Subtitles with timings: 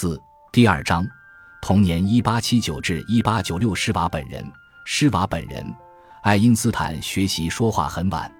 [0.00, 0.18] 四
[0.50, 1.06] 第二章，
[1.60, 4.42] 同年一八七九至一八九六，施瓦本人。
[4.86, 5.62] 施瓦本人，
[6.22, 8.32] 爱因斯坦学习说话很晚。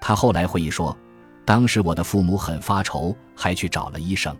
[0.00, 0.98] 他后来回忆说，
[1.44, 4.36] 当时我的父母很发愁，还去找了医生。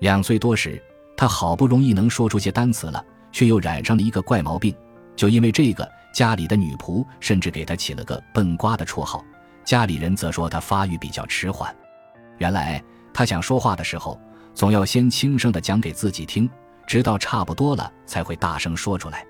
[0.00, 0.78] 两岁多时，
[1.16, 3.02] 他好不容易能说出些单词了，
[3.32, 4.76] 却又染上了一个怪毛病。
[5.16, 9.24] 就因为这个，家里的女仆甚至给他起了个“笨瓜”的绰号。
[9.64, 11.74] 家里人则说他发育比较迟缓。
[12.36, 12.84] 原来
[13.14, 14.20] 他想说话的时候，
[14.54, 16.48] 总要先轻声的讲给自己听，
[16.86, 19.26] 直到差不多了才会大声说出来。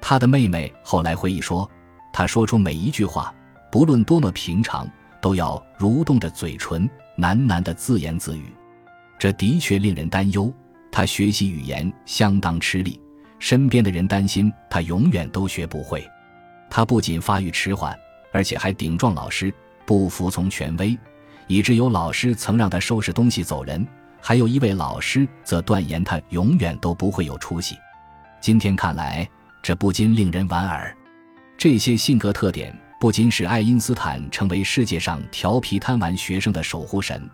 [0.00, 1.68] 他的妹妹后来回忆说，
[2.12, 3.34] 他说出每一句话，
[3.70, 4.88] 不论多么平常，
[5.20, 6.88] 都要蠕动着嘴唇，
[7.18, 8.44] 喃喃的自言自语。
[9.18, 10.52] 这的确令人担忧。
[10.92, 13.00] 他学习语言相当吃力，
[13.38, 16.04] 身边的人担心他永远都学不会。
[16.68, 17.96] 他不仅发育迟缓，
[18.32, 19.54] 而且还顶撞老师，
[19.86, 20.98] 不服从权威。
[21.46, 23.86] 以致有老师曾让他收拾东西走人，
[24.20, 27.76] 还有一位老师则断言他永远都不会有出息。
[28.40, 29.28] 今天看来，
[29.62, 30.96] 这不禁令人莞尔。
[31.58, 37.28] 这些性格特点不仅使爱因斯坦成为世界上调皮贪玩学生的守护神，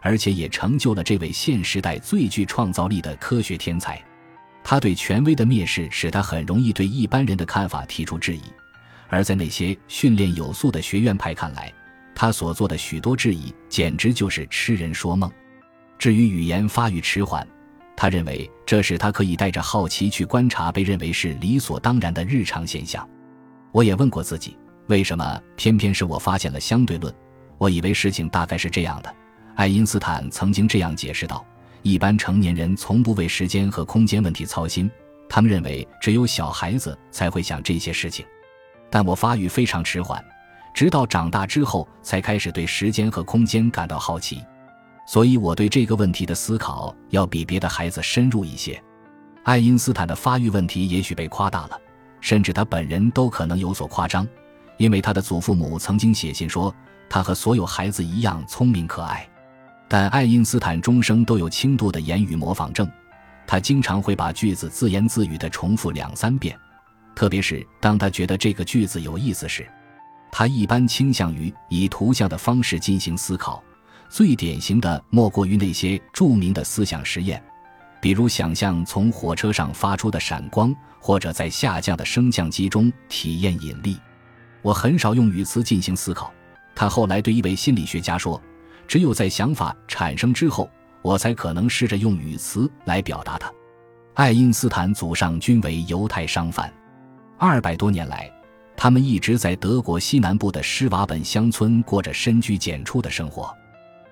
[0.00, 4.00] 而且也成就了这位现时代最具创造力的科学天才。
[4.62, 8.42] 他对权威的蔑视使他很容易对一般人的看法提出质疑，
[9.08, 11.72] 而在那些训练有素的学院派看来，
[12.14, 15.30] 他所做的许多质疑，简直就是痴人说梦。
[15.98, 17.46] 至于语言发育迟缓，
[17.96, 23.08] 他认为这使他可以带着好奇去观察被认为是理所当然的日常现象。
[23.72, 24.56] 我也问过自己，
[24.88, 27.12] 为什么偏偏是我发现了相对论？
[27.58, 29.14] 我以为事情大概是这样的。
[29.54, 31.44] 爱因斯坦曾经这样解释道：
[31.82, 34.90] 一般成年人从不为时间和空间问题操心，
[35.28, 38.24] 他们认为只有小孩子才会想这些事情。
[38.90, 40.22] 但我发育非常迟缓。
[40.74, 44.44] 直到长大之后，才开始对时间和空间感到好奇，
[45.06, 48.82] 所以我对这个问题的思考要比别的孩子深入一些。
[49.44, 51.80] 爱因斯坦的发育问题也许被夸大了，
[52.20, 54.26] 甚至他本人都可能有所夸张，
[54.76, 56.74] 因为他的祖父母曾经写信说
[57.08, 59.26] 他和所有孩子一样聪明可爱。
[59.88, 62.90] 但爱因斯坦终生都有轻度的言语模仿症，
[63.46, 66.58] 他经常会把句子自言自语地重复两三遍，
[67.14, 69.64] 特别是当他觉得这个句子有意思时。
[70.32, 73.62] 他一般倾向于以图像的方式进行思考，
[74.08, 77.42] 最典型的莫过于那些著名的思想实验，
[78.00, 83.98] 比如想象从火车上发出的闪光，或者在下降的升降机中体验引力。
[84.62, 86.32] 我很少用语词进行思考，
[86.74, 88.40] 他后来对一位心理学家说
[88.88, 90.68] ：“只有在想法产生之后，
[91.02, 93.52] 我才可能试着用语词来表达它。”
[94.14, 96.72] 爱因斯坦祖上均为犹太商贩，
[97.38, 98.30] 二百多年来。
[98.78, 103.54] 他们一直在德国西南部的施瓦本乡村过着深居简出的生活。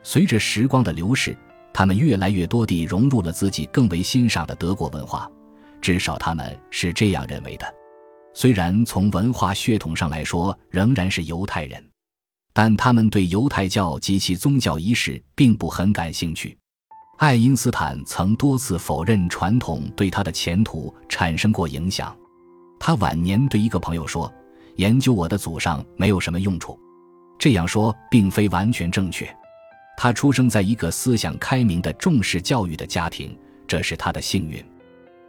[0.05, 1.37] 随着时光的流逝，
[1.73, 5.29] 他们越来越多地融入了自己更为欣赏的德国文化，
[5.81, 7.67] 至少他们是这样认为的。
[8.35, 11.83] 虽然从文化血统上来说仍然是犹太人，
[12.53, 16.57] 但他们对犹太教及其宗教仪式并不很感兴趣。
[17.19, 22.17] 爱因斯坦曾多次否认传统对他的前途产生过影响。
[22.79, 24.33] 他晚年对一个朋友说。
[24.77, 26.77] 研究我的祖上没有什么用处，
[27.39, 29.25] 这样说并非完全正确。
[29.97, 34.65] 他出生在一个思想开明的、重视教育的家庭，这是他的幸运。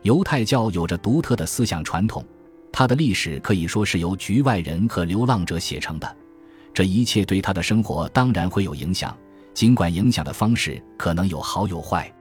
[0.01, 2.23] 犹太教有着独特的思想传统，
[2.71, 6.15] 它的历史可以说是由局外人和流浪者写成的。
[6.73, 9.15] 这一切对他的生活当然会有影响，
[9.53, 12.11] 尽管影响的方式可能有好有坏。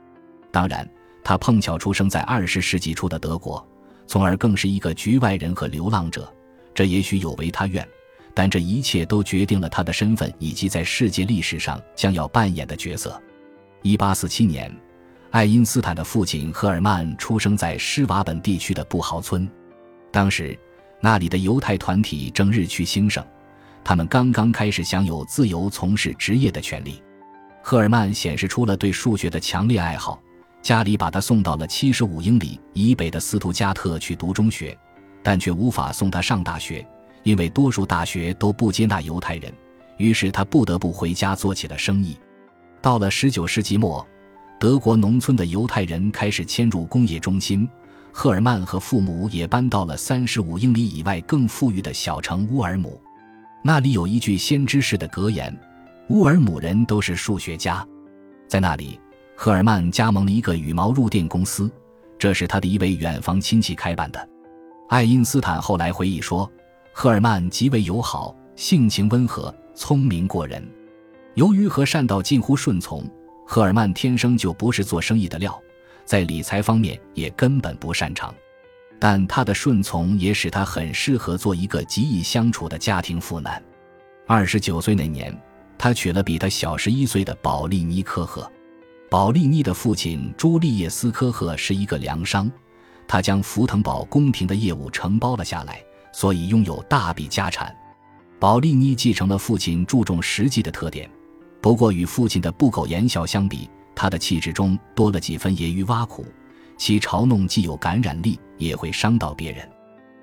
[0.53, 0.89] 当然，
[1.25, 3.67] 他碰巧出生在二十世纪初的德国，
[4.07, 6.33] 从而更是一个局外人和流浪者。
[6.73, 7.87] 这也许有违他愿，
[8.35, 13.21] 但这一切都决定了他的身份以及在世界历史上将要扮演的角色。
[13.83, 14.75] 一八四七年，
[15.31, 19.49] 爱因斯坦的父亲赫尔曼出生在施瓦本地区的布豪村。
[20.11, 20.59] 当时，
[21.01, 23.25] 那里的犹太团体正日趋兴盛，
[23.85, 27.03] 他们刚刚开始享有自由从事职业的权利。
[27.63, 30.21] 赫尔曼显示出了对数学的强烈爱好，
[30.61, 34.77] 家里把他送到了七十五英里以北的斯图加特去读中学。
[35.27, 36.87] 但却无法送他上大学，
[37.25, 39.53] 因为多数大学都不接纳犹太人。
[39.97, 42.17] 于是他不得不回家做起了生意。
[42.81, 44.07] 到了十九世纪末，
[44.59, 47.69] 德国农村的犹太人开始迁入工业中心。
[48.13, 53.01] 赫尔曼和父母也搬到了三十五英里以外更富裕的小城乌尔姆。
[53.63, 55.53] 那里有一句先知式的格言
[56.11, 57.85] ：“乌尔姆人都是数学家。”
[58.47, 59.01] 在那里，
[59.37, 61.71] 赫尔曼加盟了一个羽毛入电公司，
[62.19, 64.29] 这是他的一位远房亲戚开办的。
[64.89, 66.49] 爱因斯坦后来回忆说，
[66.97, 70.65] 赫尔曼极为友好，性情温和，聪明过人。
[71.35, 73.05] 由于和善到近乎顺从，
[73.45, 75.61] 赫尔曼天生就不是做生意的料。
[76.05, 78.33] 在理财方面也根本不擅长。
[79.01, 83.61] 但他的顺从也使他很适合做一个极易相处的家庭妇男。
[84.25, 85.37] 二十九岁那年，
[85.77, 88.49] 他娶了比他小十一岁的保利尼科赫。
[89.11, 92.49] 保利尼的父亲朱利叶斯科赫是一个粮商，
[93.09, 95.83] 他将福腾堡宫廷的业务承包了下来，
[96.15, 97.75] 所以拥有大笔家产。
[98.39, 101.11] 保利尼继承了父亲注重实际的特点，
[101.61, 106.25] 不过与父亲的不苟言笑相比，他的气质中多了几分揶揄挖苦。
[106.77, 109.69] 其嘲弄既有感染力，也会伤到别人。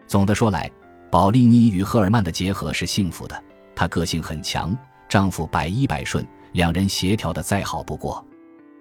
[0.08, 0.72] 总的说来，
[1.10, 3.44] 保利尼与赫尔曼的结合是幸福的。
[3.76, 4.78] 她个性很强，
[5.10, 8.26] 丈夫百依百顺，两人协调的再好不过。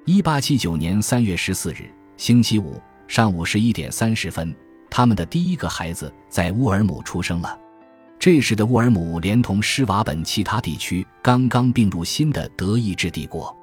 [0.04, 4.54] 一八七九年三月十四日，星期五上午十一点三十分，
[5.00, 7.58] 他们的第一个孩子在乌尔姆出生了。
[8.18, 13.56] 这时的乌尔姆连同施瓦本其他地区刚刚并入新的德意志帝国。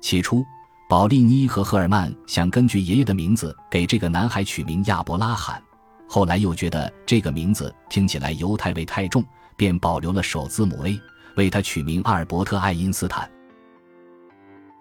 [0.00, 0.46] 起初。
[0.88, 5.60] 保利尼和赫尔曼想根据爷爷的名字给这个男孩取名亚伯拉罕，
[6.06, 9.24] 后来又觉得这个名字听起来犹太味太重，
[9.56, 10.96] 便保留了首字母 A，
[11.34, 13.28] 为他取名阿尔伯特·爱因斯坦。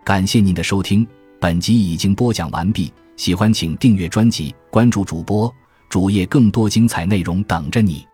[0.04, 1.08] 感谢您的收听，
[1.42, 2.94] 本集已经播讲完毕。
[3.16, 5.52] 喜欢请订阅专辑，关注主播
[5.90, 8.06] 主页，更多精彩内容等着你。